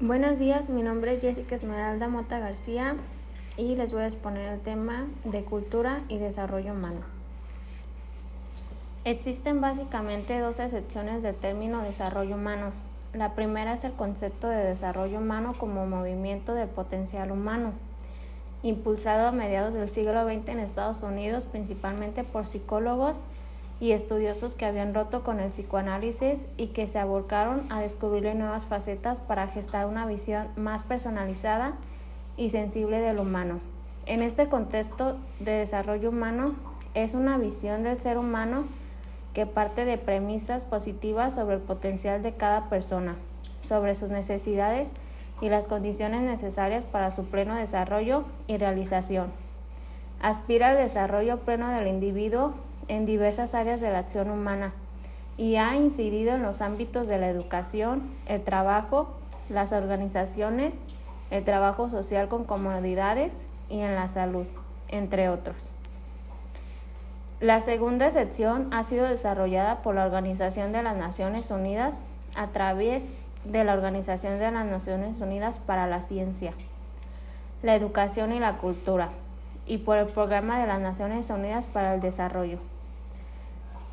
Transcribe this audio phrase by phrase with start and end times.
[0.00, 2.94] Buenos días, mi nombre es Jessica Esmeralda Mota García
[3.56, 7.00] y les voy a exponer el tema de cultura y desarrollo humano.
[9.04, 12.70] Existen básicamente dos excepciones del término desarrollo humano.
[13.12, 17.72] La primera es el concepto de desarrollo humano como movimiento del potencial humano,
[18.62, 23.20] impulsado a mediados del siglo XX en Estados Unidos principalmente por psicólogos
[23.80, 28.64] y estudiosos que habían roto con el psicoanálisis y que se aborcaron a descubrirle nuevas
[28.64, 31.74] facetas para gestar una visión más personalizada
[32.36, 33.60] y sensible del humano.
[34.06, 36.54] En este contexto de desarrollo humano
[36.94, 38.64] es una visión del ser humano
[39.32, 43.16] que parte de premisas positivas sobre el potencial de cada persona,
[43.60, 44.94] sobre sus necesidades
[45.40, 49.30] y las condiciones necesarias para su pleno desarrollo y realización.
[50.20, 52.54] Aspira al desarrollo pleno del individuo
[52.88, 54.72] en diversas áreas de la acción humana
[55.36, 59.14] y ha incidido en los ámbitos de la educación, el trabajo,
[59.48, 60.78] las organizaciones,
[61.30, 64.46] el trabajo social con comodidades y en la salud,
[64.88, 65.74] entre otros.
[67.40, 73.16] La segunda sección ha sido desarrollada por la Organización de las Naciones Unidas a través
[73.44, 76.52] de la Organización de las Naciones Unidas para la Ciencia,
[77.62, 79.10] la Educación y la Cultura
[79.66, 82.58] y por el Programa de las Naciones Unidas para el Desarrollo.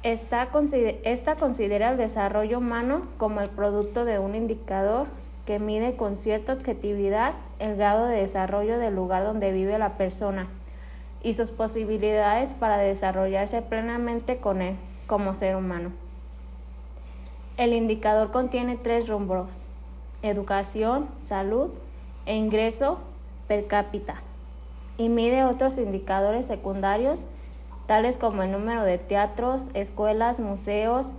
[0.06, 5.08] Esta, considera el desarrollo humano como el producto de un indicador
[5.48, 10.48] que mide con cierta objetividad el grado de desarrollo del lugar donde vive la persona
[11.24, 14.76] y sus posibilidades para desarrollarse plenamente con él
[15.08, 15.92] como ser humano.
[17.58, 19.66] El indicador contiene tres rumbos,
[20.22, 21.72] educación, salud
[22.28, 23.00] e ingreso
[23.48, 24.22] per cápita,
[25.00, 27.26] y mide otros indicadores secundarios
[27.88, 31.14] tales como el número de teatros, escuelas, museos,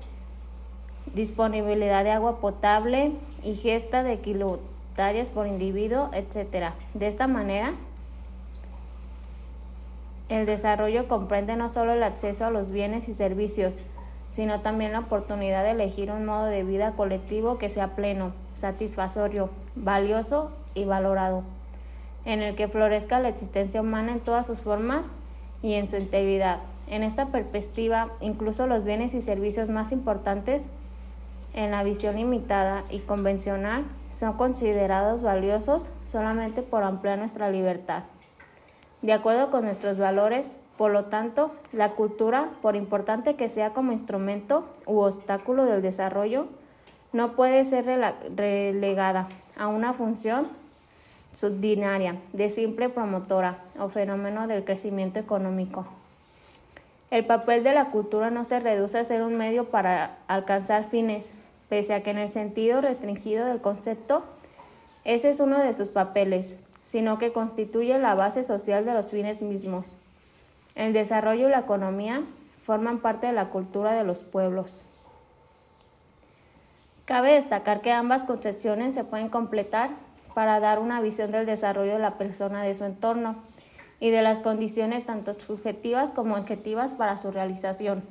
[1.14, 6.72] disponibilidad de agua potable y gesta de kilotarias por individuo, etc.
[6.94, 7.75] De esta manera,
[10.28, 13.81] el desarrollo comprende no solo el acceso a los bienes y servicios,
[14.28, 19.50] sino también la oportunidad de elegir un modo de vida colectivo que sea pleno, satisfactorio,
[19.77, 21.44] valioso y valorado,
[22.25, 25.12] en el que florezca la existencia humana en todas sus formas
[25.62, 26.61] y en su integridad.
[26.89, 30.71] En esta perspectiva, incluso los bienes y servicios más importantes
[31.55, 38.05] en la visión limitada y convencional son considerados valiosos solamente por ampliar nuestra libertad.
[39.03, 43.93] De acuerdo con nuestros valores, por lo tanto, la cultura, por importante que sea como
[43.93, 46.47] instrumento u obstáculo del desarrollo,
[47.12, 47.87] no puede ser
[48.34, 49.28] relegada
[49.59, 50.49] a una función
[51.36, 55.86] subdinaria, de simple promotora o fenómeno del crecimiento económico.
[57.10, 61.34] El papel de la cultura no se reduce a ser un medio para alcanzar fines,
[61.69, 64.24] pese a que en el sentido restringido del concepto,
[65.04, 69.42] ese es uno de sus papeles, sino que constituye la base social de los fines
[69.42, 70.00] mismos.
[70.74, 72.22] El desarrollo y la economía
[72.64, 74.86] forman parte de la cultura de los pueblos.
[77.04, 80.06] Cabe destacar que ambas concepciones se pueden completar
[80.36, 83.36] para dar una visión del desarrollo de la persona de su entorno
[84.00, 88.04] y de las condiciones tanto subjetivas como objetivas para su realización.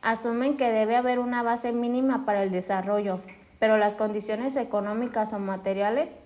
[0.00, 3.20] Asumen que debe haber una base mínima para el desarrollo,
[3.58, 6.16] pero las condiciones económicas o materiales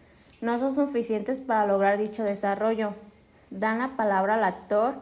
[0.41, 2.95] no son suficientes para lograr dicho desarrollo.
[3.51, 4.95] Dan la palabra al actor,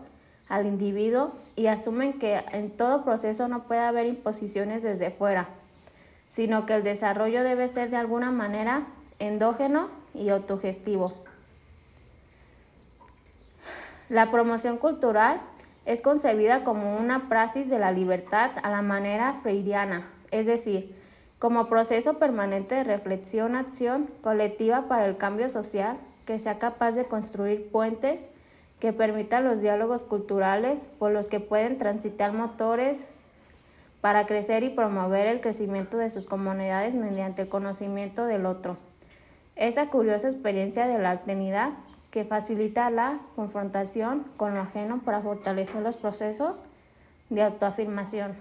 [0.48, 5.48] al individuo y asumen que en todo proceso no puede haber imposiciones desde fuera,
[6.30, 8.86] sino que el desarrollo debe ser de alguna manera
[9.18, 11.12] endógeno y autogestivo.
[14.08, 15.40] La promoción cultural
[15.86, 20.94] es concebida como una praxis de la libertad a la manera freiriana, es decir,
[21.38, 27.04] como proceso permanente de reflexión, acción colectiva para el cambio social que sea capaz de
[27.04, 28.28] construir puentes
[28.80, 33.08] que permitan los diálogos culturales por los que pueden transitar motores
[34.00, 38.76] para crecer y promover el crecimiento de sus comunidades mediante el conocimiento del otro.
[39.56, 41.70] Esa curiosa experiencia de la alternidad
[42.10, 46.62] que facilita la confrontación con lo ajeno para fortalecer los procesos
[47.30, 48.36] de autoafirmación.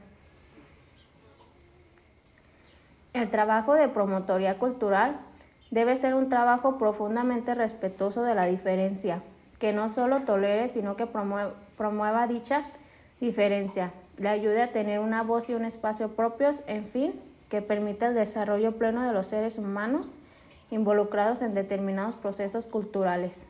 [3.14, 5.20] El trabajo de promotoría cultural
[5.70, 9.22] debe ser un trabajo profundamente respetuoso de la diferencia,
[9.60, 12.66] que no solo tolere, sino que promueva, dicha
[13.22, 18.08] diferencia, le ayude a tener una voz y un espacio propios, en fin, que permita
[18.08, 20.14] el desarrollo pleno de los seres humanos
[20.74, 23.48] involucrados en determinados procesos culturales.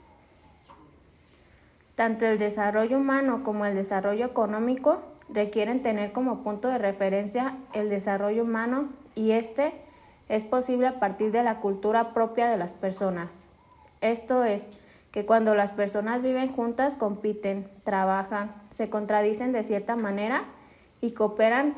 [1.96, 5.00] Tanto el desarrollo humano como el desarrollo económico
[5.30, 9.74] requieren tener como punto de referencia el desarrollo humano y éste
[10.28, 13.48] es posible a partir de la cultura propia de las personas.
[14.02, 14.72] Esto es,
[15.14, 20.46] que cuando las personas viven juntas, compiten, trabajan, se contradicen de cierta manera
[21.02, 21.76] y cooperan,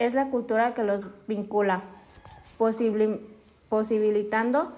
[0.00, 1.84] es la cultura que los vincula,
[3.68, 4.72] posibilitando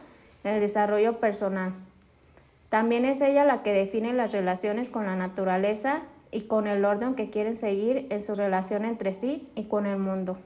[0.44, 1.74] el desarrollo personal.
[2.68, 7.14] También es ella la que define las relaciones con la naturaleza y con el orden
[7.14, 10.36] que quieren seguir en su relación entre sí y con el mundo.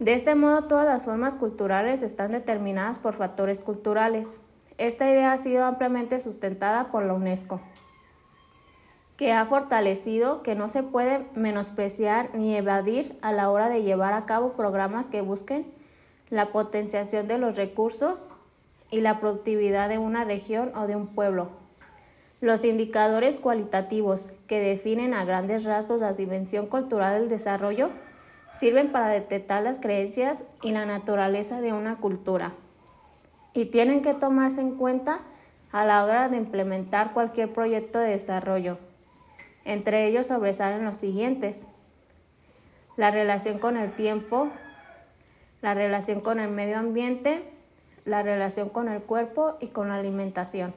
[0.00, 4.40] De este modo, todas las formas culturales están determinadas por factores culturales.
[4.76, 7.60] Esta idea ha sido ampliamente sustentada por la UNESCO,
[9.22, 14.14] que ha fortalecido que no se puede menospreciar ni evadir a la hora de llevar
[14.14, 15.64] a cabo programas que busquen
[16.28, 18.32] la potenciación de los recursos
[18.90, 21.50] y la productividad de una región o de un pueblo.
[22.40, 27.90] Los indicadores cualitativos que definen a grandes rasgos la dimensión cultural del desarrollo
[28.50, 32.54] sirven para detectar las creencias y la naturaleza de una cultura
[33.54, 35.20] y tienen que tomarse en cuenta
[35.70, 38.78] a la hora de implementar cualquier proyecto de desarrollo.
[39.64, 41.66] Entre ellos sobresalen los siguientes.
[42.96, 44.48] La relación con el tiempo,
[45.60, 47.42] la relación con el medio ambiente,
[48.04, 50.74] la relación con el cuerpo y con la alimentación.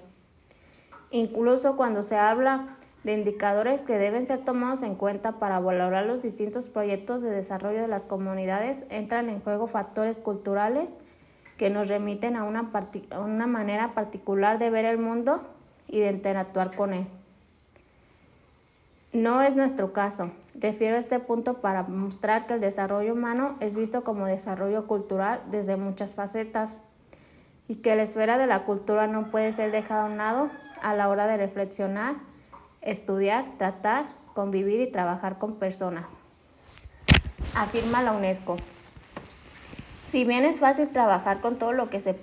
[1.11, 6.21] Incluso cuando se habla de indicadores que deben ser tomados en cuenta para valorar los
[6.21, 10.97] distintos proyectos de desarrollo de las comunidades, entran en juego factores culturales
[11.57, 12.69] que nos remiten a una,
[13.11, 15.41] a una manera particular de ver el mundo
[15.87, 17.07] y de interactuar con él.
[19.15, 20.31] No es nuestro caso.
[20.55, 25.41] Refiero a este punto para mostrar que el desarrollo humano es visto como desarrollo cultural
[25.49, 26.81] desde muchas facetas
[27.69, 30.49] y que la esfera de la cultura no puede ser dejada a un lado
[30.81, 32.15] a la hora de reflexionar,
[32.81, 36.19] estudiar, tratar, convivir y trabajar con personas.
[37.55, 38.57] Afirma la UNESCO.
[40.03, 42.19] Si bien es fácil trabajar con todo lo que se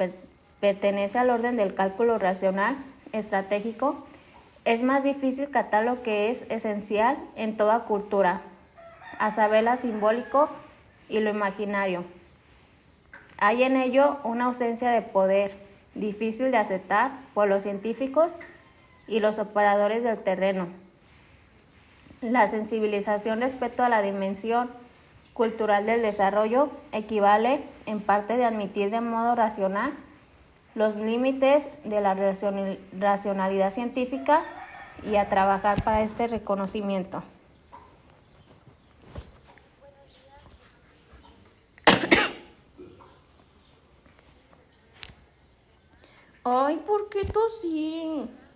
[0.61, 2.77] pertenece al orden del cálculo racional,
[3.13, 4.05] estratégico,
[4.65, 8.43] es más difícil catar lo que es esencial en toda cultura,
[9.19, 10.49] a saber lo simbólico
[11.09, 12.05] y lo imaginario.
[13.39, 15.57] Hay en ello una ausencia de poder,
[15.95, 18.39] difícil de aceptar por los científicos
[19.09, 20.69] y los operadores del terreno.
[22.21, 24.71] La sensibilización respecto a la dimensión
[25.35, 29.93] cultural del desarrollo equivale en parte de admitir de modo racional
[30.75, 34.45] los límites de la racionalidad científica
[35.03, 37.23] y a trabajar para este reconocimiento.
[46.45, 48.29] Ay, ¿por qué tú sí?